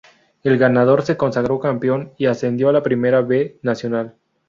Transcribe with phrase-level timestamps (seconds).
[0.41, 4.15] El ganador se consagró campeón y ascendió a la Primera B Nacional.